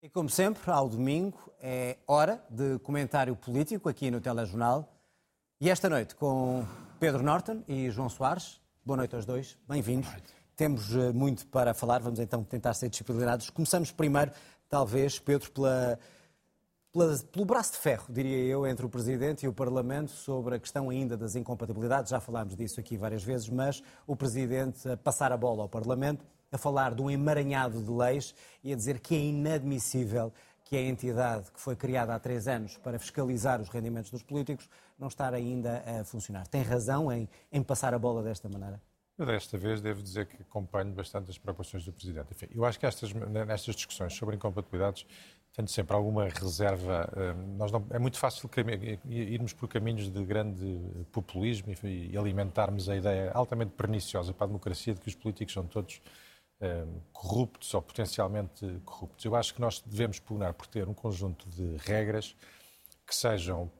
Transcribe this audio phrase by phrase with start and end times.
[0.00, 4.88] E como sempre, ao domingo é hora de comentário político aqui no Telejornal.
[5.60, 6.64] E esta noite com
[7.00, 8.60] Pedro Norton e João Soares.
[8.84, 10.08] Boa noite aos dois, bem-vindos.
[10.54, 13.50] Temos eh, muito para falar, vamos então tentar ser disciplinados.
[13.50, 14.30] Começamos primeiro,
[14.68, 15.98] talvez, Pedro, pela,
[16.92, 20.58] pela, pelo braço de ferro, diria eu, entre o Presidente e o Parlamento sobre a
[20.60, 22.10] questão ainda das incompatibilidades.
[22.10, 26.24] Já falámos disso aqui várias vezes, mas o Presidente a passar a bola ao Parlamento
[26.50, 30.32] a falar de um emaranhado de leis e a dizer que é inadmissível
[30.64, 34.68] que a entidade que foi criada há três anos para fiscalizar os rendimentos dos políticos
[34.98, 36.46] não estar ainda a funcionar.
[36.46, 38.80] Tem razão em, em passar a bola desta maneira?
[39.16, 42.28] Eu desta vez devo dizer que acompanho bastante as preocupações do Presidente.
[42.30, 45.04] Enfim, eu acho que estas, nestas discussões sobre incompatibilidades
[45.54, 47.10] tenho sempre alguma reserva.
[47.16, 48.48] Eh, nós não, é muito fácil
[49.08, 50.78] irmos por caminhos de grande
[51.10, 55.66] populismo e alimentarmos a ideia altamente perniciosa para a democracia de que os políticos são
[55.66, 56.00] todos
[56.60, 59.24] Ehm, corruptos ou potencialmente corruptos.
[59.24, 62.34] Eu acho que nós devemos pugnar por ter um conjunto de regras
[63.06, 63.70] que sejam,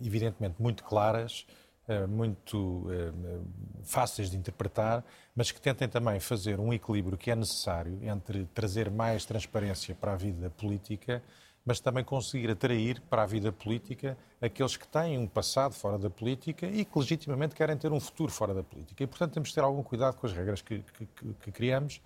[0.00, 1.44] evidentemente, muito claras,
[1.88, 3.42] eh, muito ehm,
[3.82, 8.92] fáceis de interpretar, mas que tentem também fazer um equilíbrio que é necessário entre trazer
[8.92, 11.20] mais transparência para a vida política
[11.68, 16.08] mas também conseguir atrair para a vida política aqueles que têm um passado fora da
[16.08, 19.04] política e que legitimamente querem ter um futuro fora da política.
[19.04, 21.06] E, portanto, temos de ter algum cuidado com as regras que, que,
[21.42, 22.00] que criamos.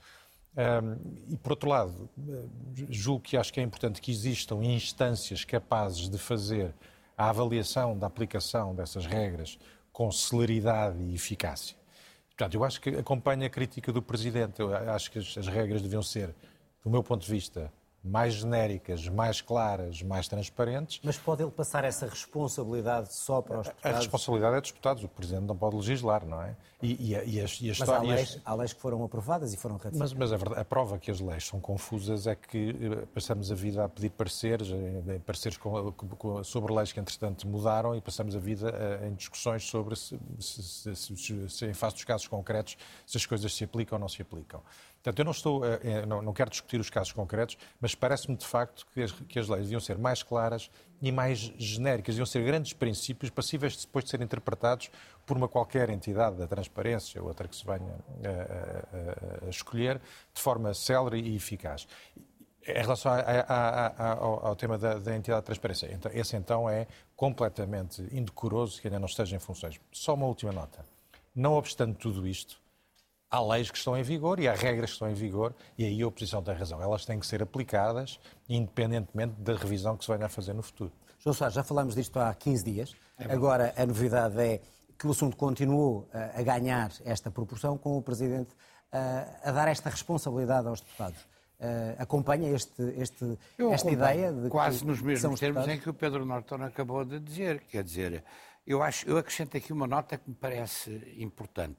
[0.57, 2.11] Um, e, por outro lado,
[2.91, 6.75] julgo que acho que é importante que existam instâncias capazes de fazer
[7.17, 9.61] a avaliação da aplicação dessas regras
[9.93, 11.77] com celeridade e eficácia.
[12.31, 14.59] Portanto, eu acho que acompanho a crítica do Presidente.
[14.59, 16.35] Eu acho que as regras deviam ser,
[16.83, 17.73] do meu ponto de vista,
[18.05, 21.01] mais genéricas, mais claras, mais transparentes.
[21.05, 23.97] Mas pode ele passar essa responsabilidade só para os deputados?
[23.97, 26.57] A responsabilidade é dos deputados, o Presidente não pode legislar, não é?
[26.83, 29.77] E, e, e, as, e mas há leis, há leis, que foram aprovadas e foram
[29.77, 30.13] ratificadas.
[30.13, 33.53] Mas, mas a, verdade, a, prova que as leis são confusas é que eh, passamos
[33.53, 38.01] a vida a pedir pareceres, eh, pareceres com, com, sobre leis que entretanto mudaram e
[38.01, 42.05] passamos a vida a, eh, em discussões sobre se, se, se, se, em face dos
[42.05, 42.77] casos concretos,
[43.07, 44.61] se as coisas se aplicam ou não se aplicam.
[45.03, 45.63] Portanto, eu não estou,
[46.07, 49.49] não, não quero discutir os casos concretos, mas parece-me de facto que as, que as
[49.49, 50.71] leis deviam ser mais claras
[51.01, 54.91] e mais genéricas, deviam ser grandes princípios passíveis de, depois de serem interpretados
[55.27, 60.01] por uma qualquer entidade da transparência ou outra que se venha a, a, a escolher,
[60.33, 61.89] de forma célere e eficaz.
[62.65, 66.37] Em relação a, a, a, ao, ao, tema da, da, entidade de transparência, então, esse
[66.37, 66.87] então é
[67.17, 69.81] completamente indecoroso que ainda não esteja em funções.
[69.91, 70.85] Só uma última nota.
[71.35, 72.62] Não obstante tudo isto,
[73.33, 76.03] há leis que estão em vigor e há regras que estão em vigor e aí
[76.03, 76.83] a oposição tem razão.
[76.83, 80.93] Elas têm que ser aplicadas independentemente da revisão que se venha a fazer no futuro.
[81.19, 82.95] João Soares, já falámos disto há 15 dias.
[83.19, 84.61] É Agora a novidade é
[84.99, 88.51] que o assunto continuou eh, a ganhar esta proporção com o Presidente
[88.93, 91.33] eh, a dar esta responsabilidade aos deputados.
[91.63, 93.39] Uh, acompanha este, este,
[93.71, 95.69] esta ideia de quase que, nos mesmos termos deputados?
[95.73, 97.61] em que o Pedro Norton acabou de dizer.
[97.61, 98.25] Quer dizer,
[98.67, 101.79] eu acho, eu acrescento aqui uma nota que me parece importante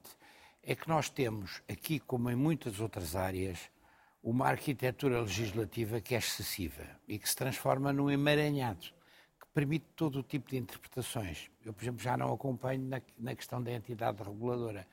[0.66, 3.70] é que nós temos aqui, como em muitas outras áreas,
[4.22, 8.86] uma arquitetura legislativa que é excessiva e que se transforma num emaranhado,
[9.38, 11.50] que permite todo o tipo de interpretações.
[11.64, 14.86] Eu, por exemplo, já não acompanho na, na questão da entidade reguladora.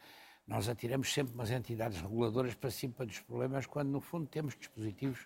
[0.46, 5.26] Nós atiramos sempre umas entidades reguladoras para cima dos problemas, quando, no fundo, temos dispositivos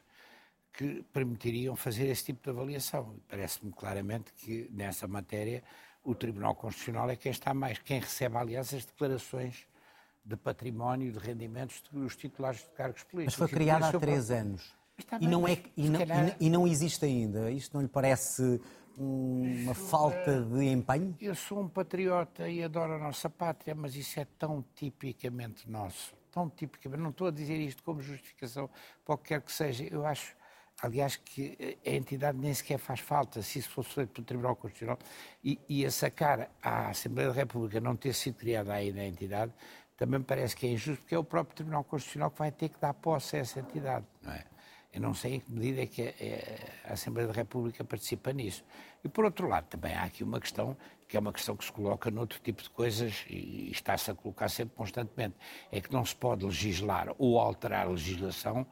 [0.72, 3.16] que permitiriam fazer esse tipo de avaliação.
[3.28, 5.64] Parece-me claramente que, nessa matéria,
[6.04, 9.66] o Tribunal Constitucional é quem está mais, quem recebe, aliás, as declarações
[10.26, 13.38] de património, de rendimentos dos titulares de cargos políticos.
[13.40, 14.76] Mas foi criada há três anos.
[15.20, 16.36] E não, é, e, não, calhar...
[16.40, 17.52] e não existe ainda.
[17.52, 18.62] Isto não lhe parece
[18.98, 21.16] uma sou, falta de empenho?
[21.20, 26.16] Eu sou um patriota e adoro a nossa pátria, mas isso é tão tipicamente nosso.
[26.32, 27.02] Tão tipicamente.
[27.02, 28.70] Não estou a dizer isto como justificação
[29.04, 29.84] para o que quer que seja.
[29.84, 30.34] Eu acho,
[30.82, 33.42] aliás, que a entidade nem sequer faz falta.
[33.42, 34.98] Se isso fosse feito pelo Tribunal Constitucional
[35.44, 39.54] e, e a sacar à Assembleia da República não ter sido criada ainda a entidade,
[39.98, 42.70] também me parece que é injusto, porque é o próprio Tribunal Constitucional que vai ter
[42.70, 44.46] que dar posse a essa entidade, não é?
[44.96, 46.14] Eu não sei em que medida é que
[46.88, 48.64] a, Assembleia da República participa nisso.
[49.04, 51.72] E, por outro lado, também há aqui uma questão, que é uma questão que se
[51.72, 55.36] coloca noutro tipo de coisas e está-se a colocar sempre constantemente,
[55.70, 58.66] é que não se pode legislar ou alterar a legislação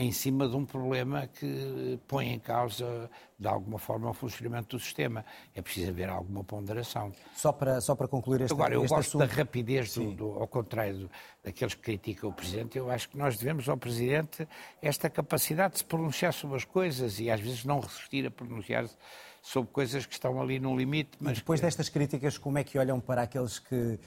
[0.00, 4.82] em cima de um problema que põe em causa, de alguma forma, o funcionamento do
[4.82, 5.22] sistema.
[5.54, 7.12] É preciso haver alguma ponderação.
[7.34, 9.28] Só para, só para concluir este Agora, eu este gosto assunto...
[9.28, 11.10] da rapidez, do, do, ao contrário do,
[11.44, 14.48] daqueles que criticam o Presidente, eu acho que nós devemos ao Presidente
[14.80, 18.96] esta capacidade de se pronunciar sobre as coisas e às vezes não resistir a pronunciar-se
[19.42, 21.10] sobre coisas que estão ali no limite.
[21.20, 21.66] Mas e depois que...
[21.66, 23.98] destas críticas, como é que olham para aqueles que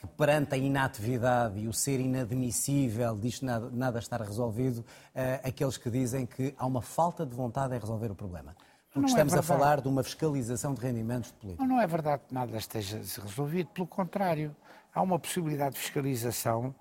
[0.00, 5.76] que perante a inatividade e o ser inadmissível disto nada, nada estar resolvido, uh, aqueles
[5.76, 8.56] que dizem que há uma falta de vontade em resolver o problema.
[8.92, 11.68] Porque é estamos é a falar de uma fiscalização de rendimentos de políticos.
[11.68, 14.56] Não é verdade que nada esteja resolvido, pelo contrário.
[14.92, 16.74] Há uma possibilidade de fiscalização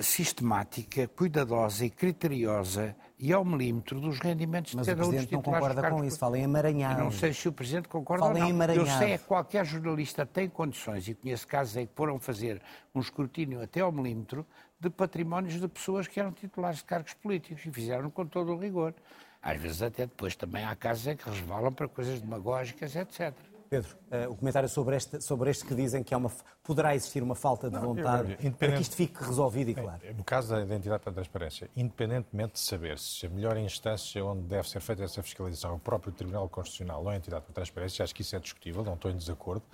[0.00, 5.14] sistemática, cuidadosa e criteriosa e ao milímetro dos rendimentos Mas de cada um dos.
[5.14, 7.00] Mas o Presidente não concorda com isso, fala em emaranhado.
[7.00, 8.46] Eu não sei se o Presidente concorda fala ou não.
[8.46, 8.88] Em emaranhado.
[8.88, 12.60] Eu sei é que qualquer jornalista tem condições, e conheço casos em que foram fazer
[12.94, 14.46] um escrutínio até ao milímetro
[14.80, 18.58] de patrimónios de pessoas que eram titulares de cargos políticos e fizeram com todo o
[18.58, 18.94] rigor.
[19.42, 23.34] Às vezes até depois também há casos em que resvalam para coisas demagógicas, etc.
[23.72, 26.30] Pedro, uh, o comentário sobre este, sobre este que dizem que uma,
[26.62, 29.98] poderá existir uma falta de vontade eu, eu, para que isto fique resolvido e claro.
[30.14, 34.42] No caso da identidade para a transparência, independentemente de saber se a melhor instância onde
[34.42, 37.54] deve ser feita essa fiscalização é o próprio Tribunal Constitucional ou a entidade para a
[37.54, 39.64] transparência, acho que isso é discutível, não estou em desacordo.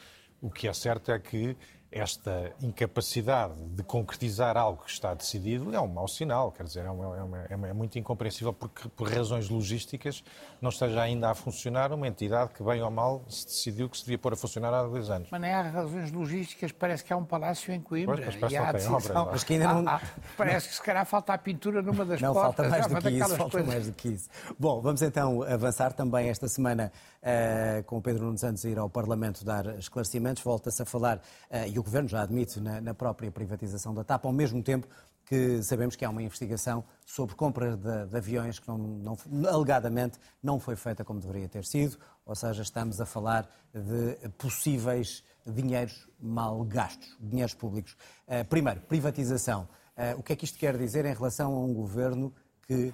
[0.41, 1.57] O que é certo é que
[1.91, 6.91] esta incapacidade de concretizar algo que está decidido é um mau sinal, quer dizer, é,
[6.91, 10.23] uma, é, uma, é, muito incompreensível porque, por razões logísticas,
[10.61, 14.05] não esteja ainda a funcionar uma entidade que, bem ou mal, se decidiu que se
[14.05, 15.29] devia pôr a funcionar há dois anos.
[15.31, 18.23] Mas nem há razões logísticas, parece que há um palácio em Coimbra.
[18.23, 19.89] Pois, mas e há decisão, obra, mas que ainda não...
[19.89, 22.67] Ah, ah, parece que se calhar falta a pintura numa das não, portas.
[22.67, 24.29] Falta mais, do que isso, falta mais do que isso.
[24.59, 26.93] Bom, vamos então avançar também esta semana
[27.23, 30.43] uh, com o Pedro Nunes Santos a ir ao Parlamento dar esclarecimentos.
[30.43, 31.17] Volta-se a falar,
[31.51, 34.89] uh, e o Governo já admite na, na, própria privatização da TAP, ao mesmo tempo
[35.25, 39.17] que sabemos que há uma investigação sobre compra de, de aviões que não, não,
[39.49, 41.97] alegadamente não foi feita como deveria ter sido,
[42.27, 47.97] ou seja, estamos a falar de possíveis dinheiros mal gastos, dinheiros públicos.
[48.27, 49.69] Uh, primeiro, privatização.
[49.97, 52.35] Uh, o que é que isto quer dizer em relação a um governo
[52.67, 52.93] que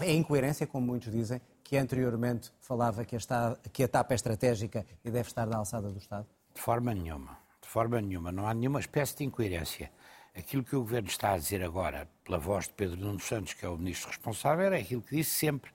[0.00, 4.86] é incoerência, como muitos dizem, que anteriormente falava que a, que a TAP é estratégica
[5.02, 6.26] e deve estar na alçada do Estado?
[6.54, 7.45] De forma nenhuma.
[7.66, 8.30] De forma nenhuma.
[8.30, 9.90] Não há nenhuma espécie de incoerência.
[10.36, 13.66] Aquilo que o Governo está a dizer agora, pela voz de Pedro Nuno Santos, que
[13.66, 15.72] é o Ministro responsável, é aquilo que disse sempre,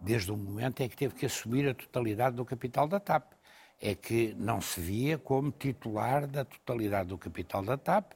[0.00, 3.34] desde o momento em que teve que assumir a totalidade do capital da TAP.
[3.78, 8.12] É que não se via como titular da totalidade do capital da TAP.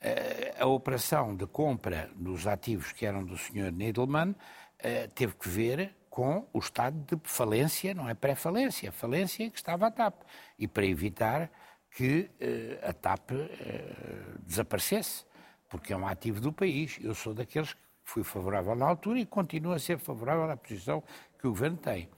[0.00, 3.70] Eh, a operação de compra dos ativos que eram do Sr.
[3.70, 4.34] Needleman
[4.78, 9.88] eh, teve que ver com o estado de falência, não é pré-falência, falência que estava
[9.88, 10.14] a TAP.
[10.58, 11.50] E para evitar
[11.94, 15.24] que uh, a TAP uh, desaparecesse,
[15.68, 16.98] porque é um ativo do país.
[17.02, 21.02] Eu sou daqueles que fui favorável na altura e continuo a ser favorável à posição
[21.38, 22.08] que o Governo tem.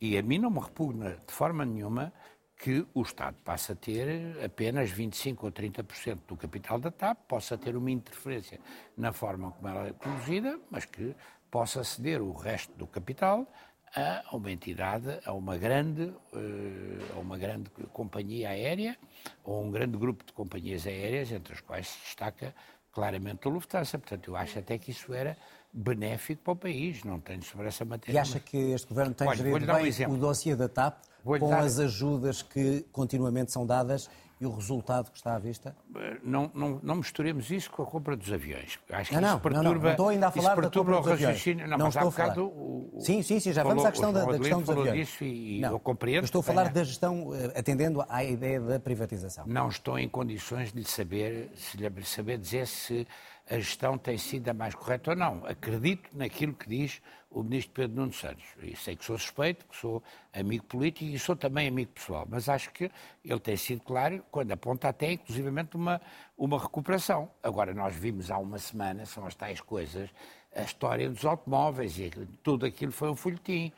[0.00, 2.12] E a mim não me repugna de forma nenhuma
[2.56, 7.56] que o Estado passe a ter apenas 25% ou 30% do capital da TAP, possa
[7.56, 8.58] ter uma interferência
[8.96, 11.14] na forma como ela é produzida, mas que
[11.50, 13.46] possa ceder o resto do capital
[13.94, 18.96] a uma entidade, a uma grande, eh, a uma grande companhia aérea
[19.44, 22.54] ou um grande grupo de companhias aéreas, entre as quais se destaca
[22.92, 23.98] claramente a Lufthansa.
[23.98, 25.36] Portanto, eu acho até que isso era
[25.72, 28.16] benéfico para o país, não tenho sobre essa matéria.
[28.16, 31.60] E acha que este governo tem Olha, gerido bem o dossiê da TAP com dar...
[31.60, 34.08] as ajudas que continuamente são dadas
[34.40, 35.74] e o resultado que está à vista?
[36.22, 38.78] Não, não, não misturemos isso com a compra dos aviões.
[38.90, 41.08] Acho que não, não, perturba, não, não, não estou ainda a falar da compra dos
[41.08, 41.46] aviões.
[41.46, 42.38] Não, não estou a falar.
[42.38, 44.92] O, sim, sim, sim, já falou, vamos à questão da, da questão dos aviões.
[44.92, 46.24] Disso e, não, eu compreendo.
[46.24, 49.44] estou a falar da gestão, eh, atendendo à ideia da privatização.
[49.46, 53.06] Não estou em condições de lhe saber, se lhe saber dizer se
[53.50, 55.44] a gestão tem sido a mais correta ou não.
[55.46, 57.00] Acredito naquilo que diz
[57.30, 58.44] o ministro Pedro Nuno Santos.
[58.62, 60.02] E sei que sou suspeito, que sou
[60.32, 62.90] amigo político e sou também amigo pessoal, mas acho que
[63.24, 66.00] ele tem sido claro quando aponta até, inclusivamente, uma,
[66.36, 67.30] uma recuperação.
[67.42, 70.10] Agora, nós vimos há uma semana, são as tais coisas,
[70.54, 72.10] a história dos automóveis e
[72.42, 73.72] tudo aquilo foi um folhetim.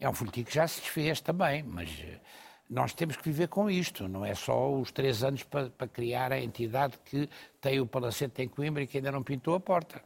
[0.00, 1.88] É um folhetim que já se desfez também, mas
[2.72, 6.32] nós temos que viver com isto, não é só os três anos para, para criar
[6.32, 7.28] a entidade que
[7.60, 10.02] tem o palacete em Coimbra e que ainda não pintou a porta.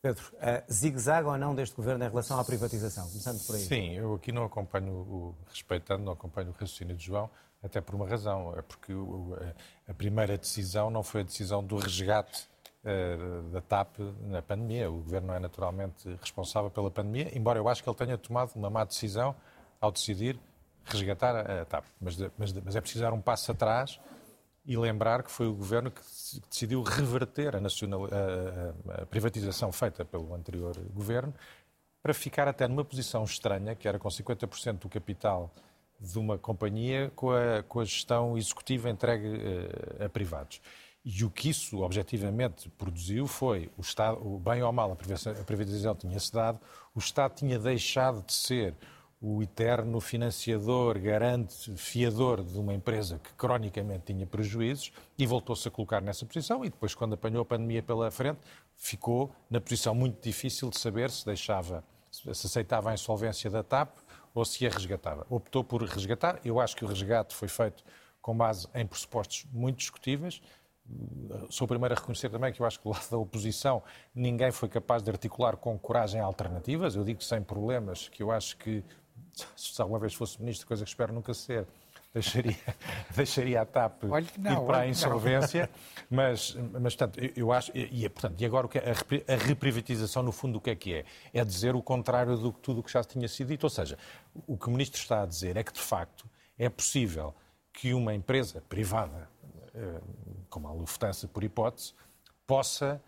[0.00, 3.08] Pedro, uh, zigue-zague ou não deste governo em relação à privatização?
[3.08, 3.62] Começando por aí.
[3.62, 7.28] Sim, eu aqui não acompanho, o, respeitando, não acompanho o raciocínio de João,
[7.62, 9.36] até por uma razão, é porque o,
[9.86, 12.48] a primeira decisão não foi a decisão do resgate
[12.84, 14.88] uh, da TAP na pandemia.
[14.88, 18.52] O governo não é naturalmente responsável pela pandemia, embora eu acho que ele tenha tomado
[18.54, 19.34] uma má decisão
[19.80, 20.38] ao decidir
[20.84, 21.84] resgatar a TAP.
[22.00, 23.98] Mas, mas, mas é preciso dar um passo atrás
[24.64, 26.00] e lembrar que foi o governo que
[26.48, 31.34] decidiu reverter a, nacional, a, a, privatização feita pelo anterior governo
[32.02, 35.52] para ficar até numa posição estranha, que era com 50% do capital
[36.00, 40.60] de uma companhia com a, com a gestão executiva entregue uh, a privados.
[41.04, 46.32] E o que isso objetivamente produziu foi o Estado, bem ou mal a privatização tinha-se
[46.32, 46.60] dado,
[46.94, 48.74] o Estado tinha deixado de ser
[49.20, 55.70] o eterno financiador, garante, fiador de uma empresa que cronicamente tinha prejuízos e voltou-se a
[55.70, 58.40] colocar nessa posição e depois, quando apanhou a pandemia pela frente,
[58.76, 63.90] ficou na posição muito difícil de saber se deixava, se aceitava a insolvência da TAP
[64.34, 65.26] ou se a resgatava.
[65.28, 66.40] Optou por resgatar.
[66.42, 67.84] Eu acho que o resgate foi feito
[68.22, 70.40] com base em pressupostos muito discutíveis.
[71.50, 73.82] Sou o primeiro a reconhecer também que eu acho que do lado da oposição
[74.14, 76.96] ninguém foi capaz de articular com coragem alternativas.
[76.96, 78.82] Eu digo sem problemas que eu acho que
[79.56, 81.66] se alguma vez fosse ministro, coisa que espero nunca ser,
[82.12, 82.56] deixaria,
[83.14, 85.70] deixaria a TAP não, ir para a insolvência,
[86.08, 88.92] mas, mas portanto, eu acho, e, portanto, e agora o que é,
[89.28, 91.04] a reprivatização, no fundo, o que é que é?
[91.32, 93.98] É dizer o contrário de tudo o que já tinha sido dito, ou seja,
[94.46, 97.34] o que o Ministro está a dizer é que, de facto, é possível
[97.72, 99.28] que uma empresa privada,
[99.74, 100.00] eh,
[100.48, 101.94] como a Lufthansa, por hipótese,
[102.46, 103.00] possa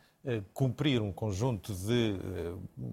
[0.53, 2.17] cumprir um conjunto de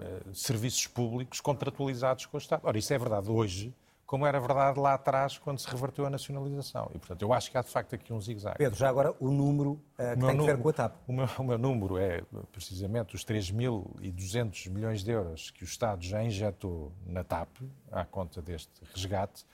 [0.01, 2.61] eh, serviços públicos contratualizados com o Estado.
[2.63, 3.73] Ora, isso é verdade hoje,
[4.05, 6.89] como era verdade lá atrás, quando se reverteu a nacionalização.
[6.95, 8.57] E, portanto, eu acho que há, de facto, aqui um zigue-zague.
[8.57, 10.95] Pedro, já agora o número uh, que tem número, a ver com a TAP.
[11.07, 16.03] O meu, o meu número é, precisamente, os 3.200 milhões de euros que o Estado
[16.03, 17.49] já injetou na TAP,
[17.91, 19.45] à conta deste resgate,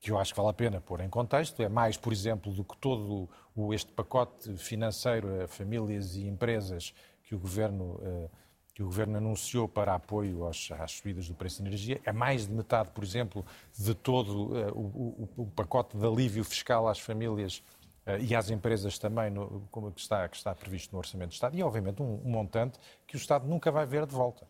[0.00, 1.62] que eu acho que vale a pena pôr em contexto.
[1.62, 6.94] É mais, por exemplo, do que todo o, este pacote financeiro a famílias e empresas
[7.24, 8.28] que o Governo, eh,
[8.74, 12.00] que o governo anunciou para apoio aos, às subidas do preço de energia.
[12.04, 13.44] É mais de metade, por exemplo,
[13.76, 17.60] de todo eh, o, o, o pacote de alívio fiscal às famílias
[18.06, 21.32] eh, e às empresas também, no, como que está, que está previsto no Orçamento do
[21.32, 24.46] Estado, e obviamente um, um montante que o Estado nunca vai ver de volta.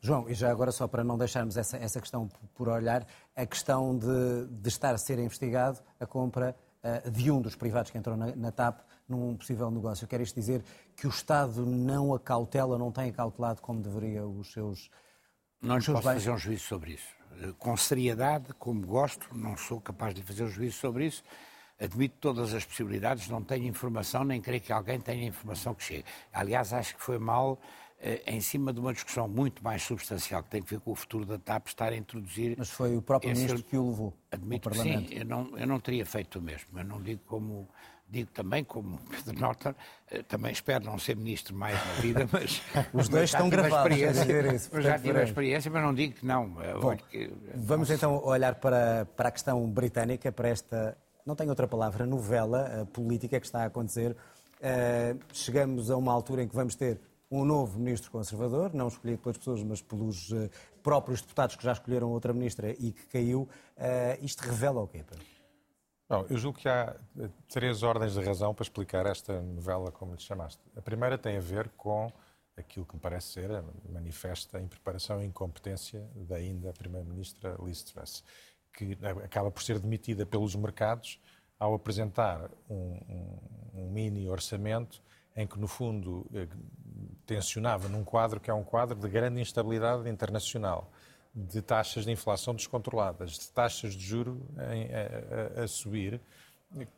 [0.00, 3.96] João, e já agora só para não deixarmos essa, essa questão por olhar, a questão
[3.96, 8.16] de, de estar a ser investigado a compra uh, de um dos privados que entrou
[8.16, 10.06] na, na, TAP num possível negócio.
[10.06, 10.64] Quer isto dizer
[10.96, 14.90] que o Estado não acautela, não tem acautelado como deveria os seus
[15.60, 16.14] Não lhe posso bens?
[16.14, 17.08] fazer um juízo sobre isso.
[17.42, 21.22] Eh, com seriedade, como gosto, não sou capaz de fazer um juízo sobre isso.
[21.78, 26.04] Admito todas as possibilidades, não tenho informação, nem creio que alguém tenha informação que chegue.
[26.32, 27.58] Aliás, acho que foi mal
[28.26, 31.26] em cima de uma discussão muito mais substancial que tem a ver com o futuro
[31.26, 32.54] da TAP, estar a introduzir.
[32.56, 33.42] Mas foi o próprio esse...
[33.42, 34.14] ministro que o levou.
[34.30, 36.78] Admito que sim, eu não, eu não teria feito o mesmo.
[36.78, 37.68] Eu não digo como.
[38.08, 39.72] Digo também, como Pedro Norton,
[40.10, 42.60] eh, também espero não ser ministro mais na vida, mas.
[42.92, 43.96] Os dois estão gravados.
[43.96, 46.48] Isso, mas já tive a experiência, mas não digo que não.
[46.80, 51.68] Bom, que, vamos então olhar para, para a questão britânica, para esta, não tenho outra
[51.68, 54.16] palavra, novela política que está a acontecer.
[54.60, 59.22] Uh, chegamos a uma altura em que vamos ter um novo ministro conservador, não escolhido
[59.22, 60.50] pelas pessoas, mas pelos uh,
[60.82, 63.48] próprios deputados que já escolheram outra ministra e que caiu.
[63.76, 65.24] Uh, isto revela o quê, Pedro?
[66.10, 70.12] Não, eu julgo que há eh, três ordens de razão para explicar esta novela, como
[70.12, 70.60] lhe chamaste.
[70.74, 72.12] A primeira tem a ver com
[72.56, 78.24] aquilo que me parece ser a manifesta impreparação e incompetência da ainda Primeira-Ministra Liz Truss,
[78.72, 81.20] que acaba por ser demitida pelos mercados
[81.60, 85.00] ao apresentar um, um, um mini orçamento
[85.36, 86.48] em que, no fundo, eh,
[87.30, 90.90] tensionava num quadro que é um quadro de grande instabilidade internacional,
[91.32, 96.20] de taxas de inflação descontroladas, de taxas de juro a, a, a subir,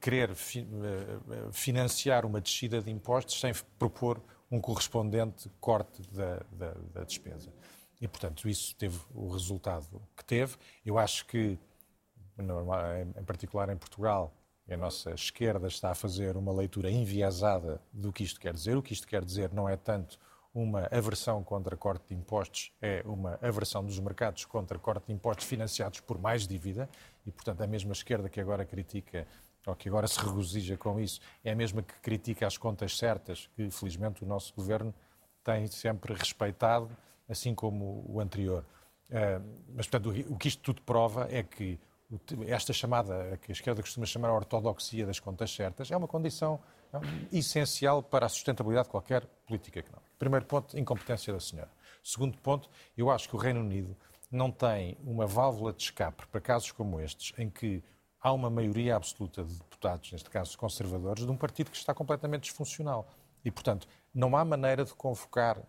[0.01, 6.75] querer fi, eh, financiar uma descida de impostos sem propor um correspondente corte da, da,
[6.95, 7.53] da despesa.
[8.01, 10.57] E, portanto, isso teve o resultado que teve.
[10.85, 11.59] Eu acho que,
[13.19, 14.33] em particular em Portugal,
[14.73, 18.77] a nossa esquerda está a fazer uma leitura enviesada do que isto quer dizer.
[18.77, 20.19] O que isto quer dizer não é tanto
[20.55, 25.47] uma aversão contra corte de impostos, é uma aversão dos mercados contra corte de impostos
[25.47, 26.89] financiados por mais dívida,
[27.27, 29.27] e, portanto, a mesma esquerda que agora critica,
[29.67, 33.49] ou que agora se regozija com isso, é a mesma que critica as contas certas,
[33.57, 34.93] que, felizmente, o nosso governo
[35.43, 36.91] tem sempre respeitado,
[37.29, 38.65] assim como o anterior.
[39.11, 39.41] Ah,
[39.75, 41.79] mas, portanto, o que isto tudo prova é que
[42.47, 46.61] esta chamada, que a esquerda costuma chamar a ortodoxia das contas certas, é uma condição
[47.33, 50.11] essencial para a sustentabilidade de qualquer política económica.
[50.19, 51.71] Primeiro ponto, incompetência da senhora.
[52.03, 53.97] Segundo ponto, eu acho que o Reino Unido
[54.31, 57.83] não tem uma válvula de escape para casos como estes, em que
[58.21, 62.45] há uma maioria absoluta de deputados, neste caso conservadores, de um partido que está completamente
[62.45, 63.09] disfuncional.
[63.45, 65.61] E, portanto, não há maneira de convocar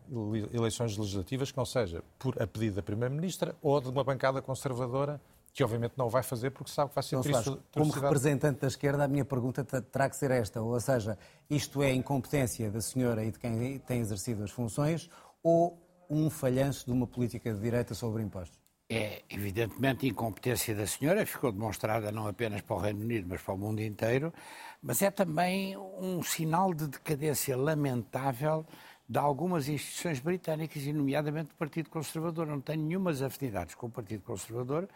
[0.54, 5.20] eleições legislativas que não seja por a pedido da Primeira-Ministra ou de uma bancada conservadora
[5.54, 7.58] que obviamente não vai fazer porque sabe que vai ser triste.
[7.72, 11.18] Como representante da esquerda, a minha pergunta terá que ser esta, ou seja,
[11.48, 15.10] isto é incompetência da senhora e de quem tem exercido as funções
[15.44, 15.80] ou
[16.10, 18.60] um falhanço de uma política de direita sobre impostos?
[18.90, 23.54] É evidentemente incompetência da senhora, ficou demonstrada não apenas para o Reino Unido, mas para
[23.54, 24.34] o mundo inteiro,
[24.82, 28.66] mas é também um sinal de decadência lamentável
[29.08, 32.48] de algumas instituições britânicas, e nomeadamente do Partido Conservador.
[32.48, 34.88] Não tenho nenhumas afinidades com o Partido Conservador,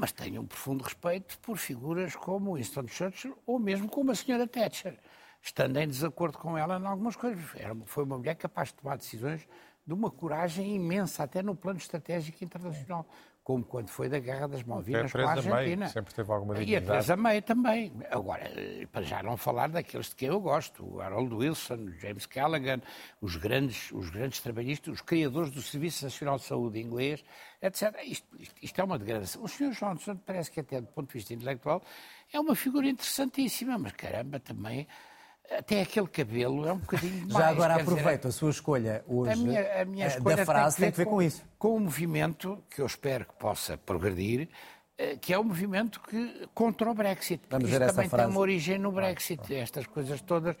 [0.00, 4.46] mas tenho um profundo respeito por figuras como Winston Churchill ou mesmo como a senhora
[4.46, 4.98] Thatcher,
[5.42, 7.44] estando em desacordo com ela em algumas coisas.
[7.54, 9.46] Era, foi uma mulher capaz de tomar decisões
[9.86, 13.06] de uma coragem imensa, até no plano estratégico internacional
[13.50, 15.76] como quando foi da Guerra das Malvinas com a Argentina.
[15.76, 16.84] May, sempre teve alguma dignidade.
[16.84, 17.92] E a Teresa May também.
[18.08, 18.48] Agora,
[18.92, 22.80] para já não falar daqueles de quem eu gosto, o Harold Wilson, o James Callaghan,
[23.20, 27.24] os grandes, os grandes trabalhistas, os criadores do Serviço Nacional de Saúde inglês,
[27.60, 27.92] etc.
[28.04, 29.42] Isto, isto, isto é uma degradação.
[29.42, 29.72] O Sr.
[29.72, 31.82] Johnson parece que até do ponto de vista intelectual
[32.32, 34.86] é uma figura interessantíssima, mas caramba, também
[35.50, 37.32] até aquele cabelo é um bocadinho mais.
[37.32, 40.46] Já agora aproveito dizer, a sua escolha hoje a minha, a minha eh, escolha da
[40.46, 41.44] frase tem que ver, com, com, isso.
[41.58, 44.48] Com um movimento que eu espero que possa progredir,
[44.96, 47.42] eh, que é o um movimento que, contra o Brexit.
[47.50, 48.24] Vamos ver também frase.
[48.24, 49.42] tem uma origem no Brexit.
[49.52, 49.58] Ah.
[49.58, 50.54] Estas coisas todas.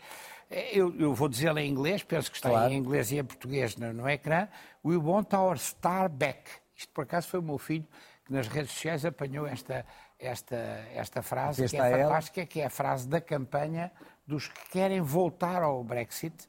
[0.50, 2.72] Eh, eu, eu vou dizê-la em inglês, penso que está claro.
[2.72, 4.48] em inglês e em português no, no ecrã.
[4.84, 6.50] We want our star back.
[6.74, 7.86] Isto, por acaso, foi o meu filho
[8.24, 9.84] que nas redes sociais apanhou esta,
[10.18, 10.56] esta,
[10.94, 12.46] esta frase, que é fantástica, ela.
[12.46, 13.92] que é a frase da campanha
[14.26, 16.48] dos que querem voltar ao Brexit,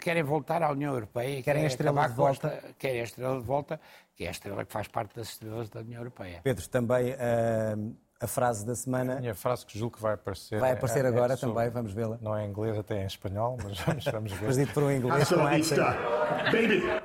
[0.00, 3.80] querem voltar à União Europeia, querem a estrela de volta, querem a estrela de volta,
[4.14, 6.40] que é a estrela que faz parte das estrelas da União Europeia.
[6.42, 9.16] Pedro, também uh, a frase da semana.
[9.16, 10.60] A minha frase que julgo que vai aparecer.
[10.60, 12.18] Vai aparecer é, agora é também, vamos vê-la.
[12.20, 14.46] Não é em inglês, até é em espanhol, mas vamos, vamos ver.
[14.46, 15.78] mas dito por um inglês com accent.
[16.52, 17.03] Baby!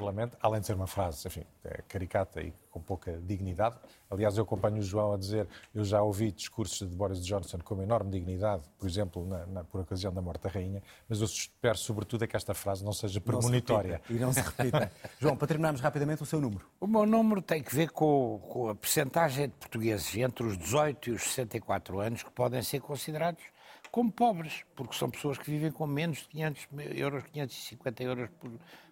[0.00, 3.76] Parlamento, além de ser uma frase, enfim, é caricata e com pouca dignidade.
[4.08, 7.82] Aliás, eu acompanho o João a dizer, eu já ouvi discursos de Boris Johnson com
[7.82, 11.76] enorme dignidade, por exemplo, na, na, por ocasião da morte da rainha, mas eu espero,
[11.76, 14.00] sobretudo, é que esta frase não seja premonitória.
[14.08, 14.90] e não se repita.
[15.20, 16.66] João, para terminarmos rapidamente, o seu número.
[16.80, 21.10] O meu número tem que ver com, com a percentagem de portugueses entre os 18
[21.10, 23.42] e os 64 anos que podem ser considerados
[23.90, 28.50] como pobres, porque são pessoas que vivem com menos de 500 euros, 550 euros por,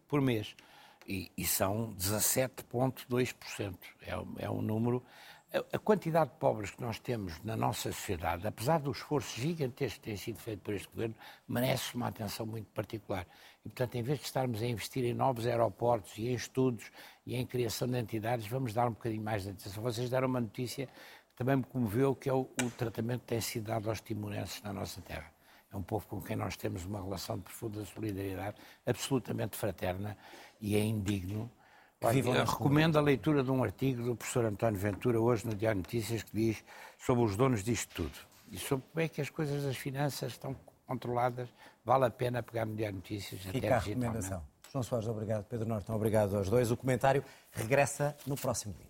[0.09, 0.55] por mês
[1.09, 3.75] e, e são 17,2%.
[4.03, 5.03] É, é um número.
[5.53, 9.99] A, a, quantidade de pobres que nós temos na nossa sociedade, apesar do esforço gigantesco
[10.01, 11.15] que tem sido feito por este governo,
[11.49, 13.27] merece uma atenção muito particular.
[13.65, 16.91] E, portanto, em vez de estarmos a investir em novos aeroportos e em estudos
[17.25, 19.83] e em criação de entidades, vamos dar um bocadinho mais de atenção.
[19.83, 23.41] Vocês deram uma notícia que também me comoveu, que é o, o tratamento que tem
[23.41, 25.38] sido dado aos timorenses na nossa terra.
[25.73, 30.17] É um povo com quem nós temos uma relação de profunda solidariedade, absolutamente fraterna,
[30.61, 31.51] e é indigno.
[32.01, 36.23] Eu recomendo a leitura de um artigo do professor António Ventura, hoje no Diário Notícias,
[36.23, 36.65] que diz
[36.97, 38.19] sobre os donos disto tudo.
[38.51, 41.49] E sobre como é que as coisas das finanças estão controladas.
[41.85, 43.43] Vale a pena pegar no Diário Notícias.
[43.43, 44.43] Fica até a recomendação.
[44.73, 45.45] João Soares, obrigado.
[45.45, 46.71] Pedro Norton, obrigado aos dois.
[46.71, 48.88] O comentário regressa no próximo dia.